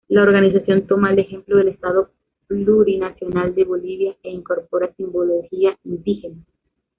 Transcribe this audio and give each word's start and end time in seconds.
La 0.07 0.23
organización 0.23 0.87
toma 0.87 1.11
el 1.11 1.19
ejemplo 1.19 1.57
del 1.57 1.67
Estado 1.67 2.09
Plurinacional 2.47 3.53
de 3.53 3.65
Bolivia 3.65 4.15
e 4.23 4.31
incorpora 4.31 4.91
simbología 4.95 5.77
indígena. 5.83 6.43